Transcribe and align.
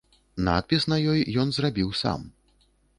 Надпіс 0.47 0.87
на 0.93 0.97
ёй 1.13 1.21
ён 1.45 1.55
зрабіў 1.59 1.95
сам. 2.05 2.29